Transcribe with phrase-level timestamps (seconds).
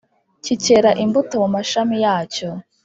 [0.43, 2.49] kikera imbuto mu mashami yacyo,